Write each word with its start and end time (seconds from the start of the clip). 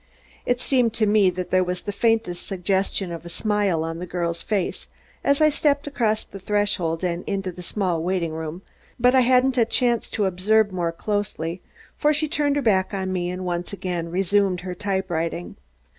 It 0.47 0.59
seemed 0.59 0.93
to 0.95 1.05
me 1.05 1.29
there 1.29 1.63
was 1.63 1.83
the 1.83 1.91
faintest 1.91 2.47
suggestion 2.47 3.11
of 3.11 3.23
a 3.23 3.29
smile 3.29 3.83
on 3.83 3.99
the 3.99 4.07
girl's 4.07 4.41
face 4.41 4.89
as 5.23 5.41
I 5.41 5.51
stepped 5.51 5.85
across 5.85 6.23
the 6.23 6.39
threshold 6.39 7.03
into 7.03 7.51
the 7.51 7.61
small 7.61 8.01
waiting 8.01 8.31
room, 8.33 8.63
but 8.99 9.13
I 9.13 9.19
hadn't 9.21 9.59
a 9.59 9.63
chance 9.65 10.09
to 10.17 10.25
observe 10.25 10.71
more 10.71 10.91
closely, 10.91 11.61
for 11.97 12.15
she 12.15 12.27
turned 12.27 12.55
her 12.55 12.63
back 12.63 12.95
on 12.95 13.13
me 13.13 13.29
at 13.29 13.41
once 13.41 13.73
and 13.73 13.85
immediately 13.85 14.09
resumed 14.11 14.61
her 14.61 14.73
typewriting. 14.73 15.55